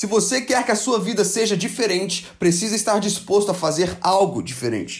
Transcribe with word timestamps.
Se 0.00 0.06
você 0.06 0.40
quer 0.40 0.64
que 0.64 0.72
a 0.72 0.76
sua 0.76 0.98
vida 0.98 1.26
seja 1.26 1.54
diferente, 1.54 2.26
precisa 2.38 2.74
estar 2.74 2.98
disposto 2.98 3.50
a 3.50 3.54
fazer 3.54 3.98
algo 4.00 4.42
diferente. 4.42 4.98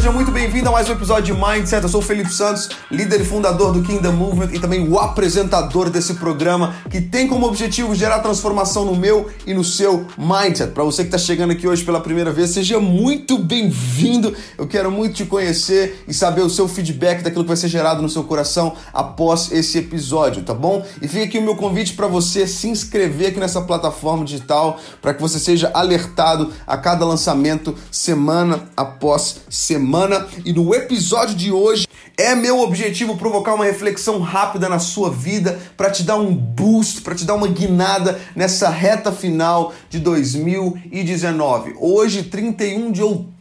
Seja 0.00 0.12
muito 0.12 0.30
bem-vindo 0.30 0.66
a 0.66 0.72
mais 0.72 0.88
um 0.88 0.92
episódio 0.92 1.34
de 1.34 1.38
Mindset. 1.38 1.82
Eu 1.82 1.88
sou 1.90 2.00
o 2.00 2.02
Felipe 2.02 2.32
Santos, 2.32 2.70
líder 2.90 3.20
e 3.20 3.24
fundador 3.24 3.70
do 3.70 3.82
Kingdom 3.82 4.12
Movement 4.12 4.48
e 4.54 4.58
também 4.58 4.88
o 4.88 4.98
apresentador 4.98 5.90
desse 5.90 6.14
programa 6.14 6.74
que 6.88 7.02
tem 7.02 7.28
como 7.28 7.46
objetivo 7.46 7.94
gerar 7.94 8.20
transformação 8.20 8.86
no 8.86 8.96
meu 8.96 9.28
e 9.46 9.52
no 9.52 9.62
seu 9.62 10.06
mindset. 10.16 10.72
Para 10.72 10.84
você 10.84 11.02
que 11.02 11.08
está 11.08 11.18
chegando 11.18 11.50
aqui 11.50 11.68
hoje 11.68 11.84
pela 11.84 12.00
primeira 12.00 12.32
vez, 12.32 12.48
seja 12.48 12.80
muito 12.80 13.36
bem-vindo. 13.36 14.34
Eu 14.56 14.66
quero 14.66 14.90
muito 14.90 15.16
te 15.16 15.26
conhecer 15.26 16.02
e 16.08 16.14
saber 16.14 16.40
o 16.40 16.48
seu 16.48 16.66
feedback 16.66 17.22
daquilo 17.22 17.44
que 17.44 17.48
vai 17.48 17.56
ser 17.58 17.68
gerado 17.68 18.00
no 18.00 18.08
seu 18.08 18.24
coração 18.24 18.72
após 18.94 19.52
esse 19.52 19.76
episódio, 19.76 20.42
tá 20.42 20.54
bom? 20.54 20.82
E 21.02 21.08
fica 21.08 21.24
aqui 21.24 21.36
o 21.36 21.42
meu 21.42 21.56
convite 21.56 21.92
para 21.92 22.06
você 22.06 22.46
se 22.46 22.70
inscrever 22.70 23.28
aqui 23.28 23.38
nessa 23.38 23.60
plataforma 23.60 24.24
digital 24.24 24.80
para 25.02 25.12
que 25.12 25.20
você 25.20 25.38
seja 25.38 25.70
alertado 25.74 26.50
a 26.66 26.78
cada 26.78 27.04
lançamento 27.04 27.74
semana 27.90 28.60
após 28.74 29.42
semana 29.50 29.89
semana 29.90 30.28
e 30.44 30.52
no 30.52 30.72
episódio 30.72 31.34
de 31.34 31.50
hoje 31.50 31.84
é 32.16 32.32
meu 32.36 32.60
objetivo 32.60 33.16
provocar 33.16 33.54
uma 33.54 33.64
reflexão 33.64 34.20
rápida 34.20 34.68
na 34.68 34.78
sua 34.78 35.10
vida 35.10 35.58
para 35.76 35.90
te 35.90 36.04
dar 36.04 36.16
um 36.16 36.32
boost, 36.32 37.00
para 37.00 37.14
te 37.14 37.24
dar 37.24 37.34
uma 37.34 37.48
guinada 37.48 38.20
nessa 38.36 38.68
reta 38.68 39.10
final 39.10 39.72
de 39.88 39.98
2019. 39.98 41.74
Hoje, 41.80 42.22
31 42.22 42.92
de 42.92 43.02
outubro, 43.02 43.39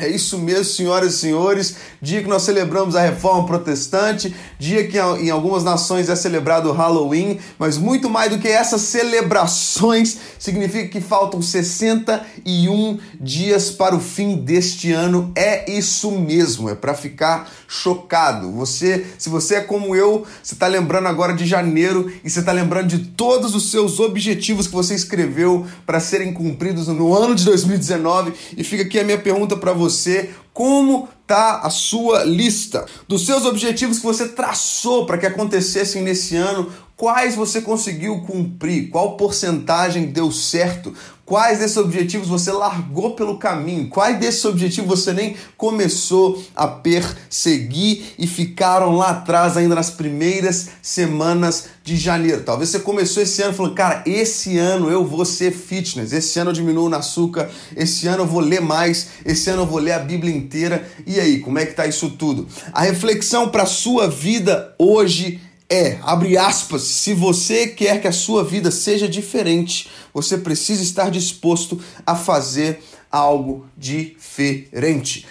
é 0.00 0.08
isso 0.08 0.38
mesmo, 0.38 0.64
senhoras 0.64 1.14
e 1.14 1.18
senhores, 1.18 1.76
dia 2.00 2.22
que 2.22 2.28
nós 2.28 2.42
celebramos 2.42 2.96
a 2.96 3.02
reforma 3.02 3.46
protestante, 3.46 4.34
dia 4.58 4.86
que 4.86 4.98
em 4.98 5.30
algumas 5.30 5.62
nações 5.62 6.08
é 6.08 6.16
celebrado 6.16 6.68
o 6.68 6.72
Halloween, 6.72 7.38
mas 7.58 7.76
muito 7.76 8.08
mais 8.08 8.30
do 8.30 8.38
que 8.38 8.48
essas 8.48 8.82
celebrações, 8.82 10.18
significa 10.38 10.88
que 10.88 11.00
faltam 11.00 11.42
61 11.42 12.98
dias 13.20 13.70
para 13.70 13.94
o 13.94 14.00
fim 14.00 14.36
deste 14.36 14.92
ano. 14.92 15.32
É 15.34 15.70
isso 15.70 16.10
mesmo, 16.10 16.68
é 16.68 16.74
para 16.74 16.94
ficar 16.94 17.50
chocado 17.66 18.08
chocado. 18.08 18.52
Você, 18.52 19.06
se 19.18 19.28
você 19.28 19.56
é 19.56 19.60
como 19.60 19.94
eu, 19.94 20.26
você 20.42 20.54
está 20.54 20.66
lembrando 20.66 21.06
agora 21.06 21.34
de 21.34 21.46
janeiro 21.46 22.10
e 22.24 22.30
você 22.30 22.40
está 22.40 22.52
lembrando 22.52 22.88
de 22.88 22.98
todos 22.98 23.54
os 23.54 23.70
seus 23.70 24.00
objetivos 24.00 24.66
que 24.66 24.72
você 24.72 24.94
escreveu 24.94 25.66
para 25.86 26.00
serem 26.00 26.32
cumpridos 26.32 26.88
no 26.88 27.14
ano 27.14 27.34
de 27.34 27.44
2019. 27.44 28.32
E 28.56 28.64
fica 28.64 28.82
aqui 28.82 28.98
a 28.98 29.04
minha 29.04 29.17
pergunta 29.18 29.56
para 29.56 29.72
você: 29.72 30.30
como 30.52 31.08
tá 31.26 31.60
a 31.62 31.70
sua 31.70 32.24
lista 32.24 32.86
dos 33.06 33.26
seus 33.26 33.44
objetivos 33.44 33.98
que 33.98 34.04
você 34.04 34.28
traçou 34.28 35.06
para 35.06 35.18
que 35.18 35.26
acontecessem 35.26 36.02
nesse 36.02 36.36
ano? 36.36 36.72
Quais 36.98 37.36
você 37.36 37.60
conseguiu 37.60 38.22
cumprir? 38.22 38.88
Qual 38.90 39.16
porcentagem 39.16 40.06
deu 40.06 40.32
certo? 40.32 40.92
Quais 41.24 41.60
desses 41.60 41.76
objetivos 41.76 42.26
você 42.26 42.50
largou 42.50 43.14
pelo 43.14 43.38
caminho? 43.38 43.88
Quais 43.88 44.18
desses 44.18 44.44
objetivos 44.44 44.98
você 44.98 45.12
nem 45.12 45.36
começou 45.56 46.42
a 46.56 46.66
perseguir 46.66 48.14
e 48.18 48.26
ficaram 48.26 48.96
lá 48.96 49.10
atrás 49.10 49.56
ainda 49.56 49.76
nas 49.76 49.90
primeiras 49.90 50.70
semanas 50.82 51.66
de 51.84 51.96
janeiro? 51.96 52.42
Talvez 52.42 52.70
você 52.70 52.80
começou 52.80 53.22
esse 53.22 53.42
ano 53.42 53.54
falando, 53.54 53.74
cara, 53.76 54.02
esse 54.04 54.58
ano 54.58 54.90
eu 54.90 55.04
vou 55.04 55.24
ser 55.24 55.52
fitness, 55.52 56.12
esse 56.12 56.40
ano 56.40 56.50
eu 56.50 56.54
diminuo 56.54 56.88
no 56.88 56.96
açúcar, 56.96 57.48
esse 57.76 58.08
ano 58.08 58.24
eu 58.24 58.26
vou 58.26 58.40
ler 58.40 58.60
mais, 58.60 59.10
esse 59.24 59.48
ano 59.50 59.62
eu 59.62 59.66
vou 59.66 59.78
ler 59.78 59.92
a 59.92 60.00
Bíblia 60.00 60.34
inteira. 60.34 60.84
E 61.06 61.20
aí, 61.20 61.38
como 61.38 61.60
é 61.60 61.66
que 61.66 61.74
tá 61.74 61.86
isso 61.86 62.10
tudo? 62.10 62.48
A 62.72 62.82
reflexão 62.82 63.50
para 63.50 63.66
sua 63.66 64.08
vida 64.08 64.74
hoje 64.76 65.40
é, 65.70 65.98
abre 66.02 66.38
aspas, 66.38 66.82
se 66.82 67.12
você 67.12 67.66
quer 67.66 68.00
que 68.00 68.08
a 68.08 68.12
sua 68.12 68.42
vida 68.42 68.70
seja 68.70 69.06
diferente, 69.06 69.90
você 70.14 70.38
precisa 70.38 70.82
estar 70.82 71.10
disposto 71.10 71.78
a 72.06 72.16
fazer 72.16 72.82
algo 73.10 73.66
diferente. 73.76 75.26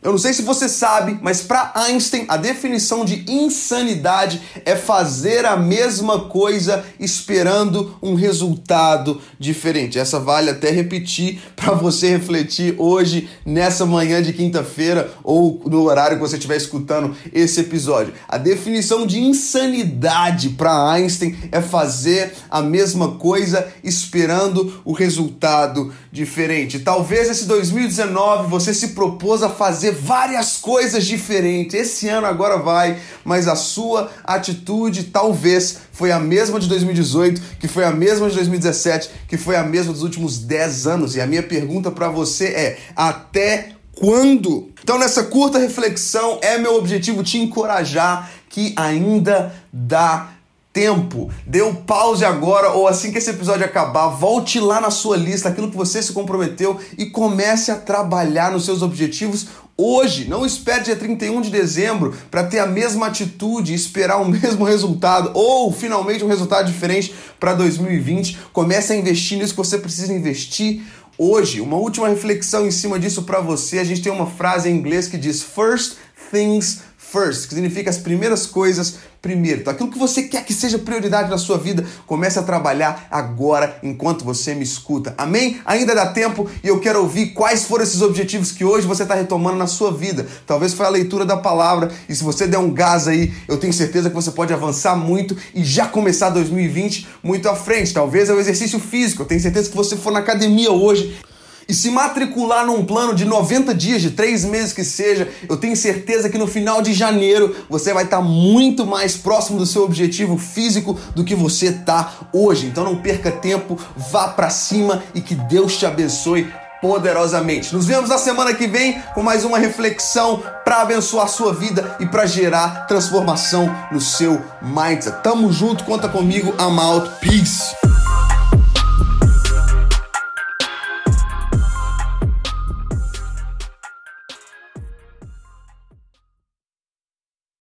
Eu 0.00 0.12
não 0.12 0.18
sei 0.18 0.32
se 0.32 0.42
você 0.42 0.68
sabe, 0.68 1.18
mas 1.20 1.42
para 1.42 1.72
Einstein 1.74 2.24
a 2.28 2.36
definição 2.36 3.04
de 3.04 3.24
insanidade 3.28 4.40
é 4.64 4.76
fazer 4.76 5.44
a 5.44 5.56
mesma 5.56 6.20
coisa 6.20 6.84
esperando 7.00 7.96
um 8.00 8.14
resultado 8.14 9.20
diferente. 9.40 9.98
Essa 9.98 10.20
vale 10.20 10.50
até 10.50 10.70
repetir 10.70 11.40
para 11.56 11.74
você 11.74 12.10
refletir 12.10 12.76
hoje, 12.78 13.28
nessa 13.44 13.84
manhã 13.84 14.22
de 14.22 14.32
quinta-feira 14.32 15.12
ou 15.24 15.60
no 15.66 15.82
horário 15.82 16.16
que 16.16 16.22
você 16.22 16.36
estiver 16.36 16.56
escutando 16.56 17.16
esse 17.32 17.60
episódio. 17.60 18.14
A 18.28 18.38
definição 18.38 19.04
de 19.04 19.18
insanidade 19.18 20.50
para 20.50 20.92
Einstein 20.92 21.36
é 21.50 21.60
fazer 21.60 22.34
a 22.48 22.62
mesma 22.62 23.16
coisa 23.16 23.66
esperando 23.82 24.80
o 24.84 24.92
resultado 24.92 25.92
diferente. 26.12 26.78
Talvez 26.78 27.28
esse 27.28 27.46
2019 27.46 28.48
você 28.48 28.72
se 28.72 28.88
propôs 28.88 29.42
a 29.42 29.48
fazer 29.48 29.92
várias 30.00 30.56
coisas 30.56 31.04
diferentes. 31.04 31.74
Esse 31.74 32.08
ano 32.08 32.26
agora 32.26 32.58
vai, 32.58 32.98
mas 33.24 33.48
a 33.48 33.56
sua 33.56 34.10
atitude 34.24 35.04
talvez 35.04 35.78
foi 35.92 36.12
a 36.12 36.18
mesma 36.18 36.60
de 36.60 36.68
2018, 36.68 37.40
que 37.58 37.68
foi 37.68 37.84
a 37.84 37.90
mesma 37.90 38.28
de 38.28 38.36
2017, 38.36 39.10
que 39.28 39.36
foi 39.36 39.56
a 39.56 39.62
mesma 39.62 39.92
dos 39.92 40.02
últimos 40.02 40.38
10 40.38 40.86
anos. 40.86 41.16
E 41.16 41.20
a 41.20 41.26
minha 41.26 41.42
pergunta 41.42 41.90
para 41.90 42.08
você 42.08 42.46
é: 42.46 42.78
até 42.94 43.70
quando? 43.94 44.70
Então, 44.82 44.98
nessa 44.98 45.24
curta 45.24 45.58
reflexão, 45.58 46.38
é 46.40 46.56
meu 46.56 46.76
objetivo 46.76 47.22
te 47.22 47.38
encorajar 47.38 48.30
que 48.48 48.72
ainda 48.76 49.54
dá 49.72 50.30
tempo. 50.78 51.28
Dê 51.44 51.60
um 51.60 51.74
pause 51.74 52.24
agora 52.24 52.70
ou 52.70 52.86
assim 52.86 53.10
que 53.10 53.18
esse 53.18 53.30
episódio 53.30 53.64
acabar, 53.64 54.06
volte 54.06 54.60
lá 54.60 54.80
na 54.80 54.92
sua 54.92 55.16
lista, 55.16 55.48
aquilo 55.48 55.72
que 55.72 55.76
você 55.76 56.00
se 56.00 56.12
comprometeu 56.12 56.78
e 56.96 57.06
comece 57.06 57.72
a 57.72 57.74
trabalhar 57.74 58.52
nos 58.52 58.64
seus 58.64 58.80
objetivos 58.80 59.48
hoje. 59.76 60.28
Não 60.28 60.46
espere 60.46 60.84
dia 60.84 60.94
31 60.94 61.40
de 61.40 61.50
dezembro 61.50 62.16
para 62.30 62.44
ter 62.44 62.60
a 62.60 62.66
mesma 62.66 63.08
atitude, 63.08 63.74
esperar 63.74 64.22
o 64.22 64.24
mesmo 64.30 64.64
resultado 64.64 65.32
ou 65.34 65.72
finalmente 65.72 66.22
um 66.22 66.28
resultado 66.28 66.70
diferente 66.70 67.12
para 67.40 67.54
2020. 67.54 68.38
Comece 68.52 68.92
a 68.92 68.96
investir 68.96 69.36
nisso 69.36 69.54
que 69.54 69.58
você 69.58 69.78
precisa 69.78 70.14
investir 70.14 70.82
hoje. 71.18 71.60
Uma 71.60 71.76
última 71.76 72.08
reflexão 72.08 72.64
em 72.64 72.70
cima 72.70 73.00
disso 73.00 73.24
para 73.24 73.40
você. 73.40 73.80
A 73.80 73.84
gente 73.84 74.00
tem 74.00 74.12
uma 74.12 74.26
frase 74.26 74.68
em 74.68 74.76
inglês 74.76 75.08
que 75.08 75.18
diz 75.18 75.42
first 75.42 75.96
things 76.30 76.82
first, 77.10 77.48
que 77.48 77.54
significa 77.54 77.90
as 77.90 77.98
primeiras 77.98 78.46
coisas 78.46 78.98
primeiro. 79.20 79.60
Então, 79.60 79.72
aquilo 79.72 79.90
que 79.90 79.98
você 79.98 80.22
quer 80.22 80.44
que 80.44 80.52
seja 80.52 80.78
prioridade 80.78 81.28
na 81.28 81.38
sua 81.38 81.58
vida, 81.58 81.84
comece 82.06 82.38
a 82.38 82.42
trabalhar 82.42 83.08
agora 83.10 83.78
enquanto 83.82 84.24
você 84.24 84.54
me 84.54 84.62
escuta. 84.62 85.14
Amém? 85.18 85.60
Ainda 85.64 85.94
dá 85.94 86.06
tempo 86.06 86.48
e 86.62 86.68
eu 86.68 86.78
quero 86.78 87.00
ouvir 87.00 87.28
quais 87.28 87.64
foram 87.64 87.82
esses 87.82 88.00
objetivos 88.00 88.52
que 88.52 88.64
hoje 88.64 88.86
você 88.86 89.02
está 89.02 89.14
retomando 89.14 89.56
na 89.56 89.66
sua 89.66 89.90
vida. 89.90 90.26
Talvez 90.46 90.72
foi 90.72 90.86
a 90.86 90.90
leitura 90.90 91.24
da 91.24 91.36
palavra 91.36 91.90
e 92.08 92.14
se 92.14 92.22
você 92.22 92.46
der 92.46 92.58
um 92.58 92.70
gás 92.70 93.08
aí, 93.08 93.32
eu 93.48 93.58
tenho 93.58 93.72
certeza 93.72 94.08
que 94.08 94.14
você 94.14 94.30
pode 94.30 94.52
avançar 94.52 94.94
muito 94.94 95.36
e 95.54 95.64
já 95.64 95.86
começar 95.86 96.30
2020 96.30 97.08
muito 97.22 97.48
à 97.48 97.56
frente. 97.56 97.92
Talvez 97.92 98.28
é 98.28 98.32
o 98.32 98.40
exercício 98.40 98.78
físico. 98.78 99.22
Eu 99.22 99.26
tenho 99.26 99.40
certeza 99.40 99.68
que 99.68 99.76
você 99.76 99.96
for 99.96 100.12
na 100.12 100.20
academia 100.20 100.70
hoje 100.70 101.18
e 101.68 101.74
se 101.74 101.90
matricular 101.90 102.64
num 102.64 102.84
plano 102.84 103.14
de 103.14 103.26
90 103.26 103.74
dias, 103.74 104.00
de 104.00 104.12
3 104.12 104.46
meses 104.46 104.72
que 104.72 104.82
seja, 104.82 105.28
eu 105.48 105.56
tenho 105.58 105.76
certeza 105.76 106.30
que 106.30 106.38
no 106.38 106.46
final 106.46 106.80
de 106.80 106.94
janeiro 106.94 107.54
você 107.68 107.92
vai 107.92 108.04
estar 108.04 108.22
muito 108.22 108.86
mais 108.86 109.16
próximo 109.16 109.58
do 109.58 109.66
seu 109.66 109.84
objetivo 109.84 110.38
físico 110.38 110.98
do 111.14 111.24
que 111.24 111.34
você 111.34 111.66
está 111.66 112.12
hoje. 112.32 112.66
Então 112.66 112.84
não 112.84 112.96
perca 112.96 113.30
tempo, 113.30 113.78
vá 114.10 114.28
para 114.28 114.48
cima 114.48 115.02
e 115.14 115.20
que 115.20 115.34
Deus 115.34 115.76
te 115.76 115.84
abençoe 115.84 116.50
poderosamente. 116.80 117.74
Nos 117.74 117.86
vemos 117.86 118.08
na 118.08 118.18
semana 118.18 118.54
que 118.54 118.66
vem 118.66 119.02
com 119.14 119.22
mais 119.22 119.44
uma 119.44 119.58
reflexão 119.58 120.42
para 120.64 120.82
abençoar 120.82 121.26
a 121.26 121.28
sua 121.28 121.52
vida 121.52 121.96
e 122.00 122.06
para 122.06 122.24
gerar 122.24 122.86
transformação 122.86 123.68
no 123.92 124.00
seu 124.00 124.40
mindset. 124.62 125.22
Tamo 125.22 125.52
junto, 125.52 125.84
conta 125.84 126.08
comigo, 126.08 126.54
I'm 126.58 126.78
out, 126.78 127.10
peace. 127.20 127.87